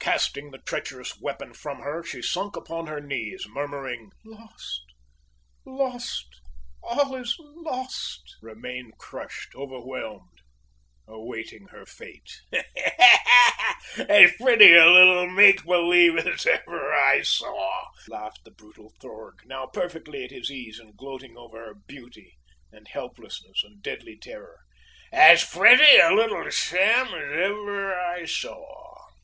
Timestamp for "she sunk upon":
2.02-2.88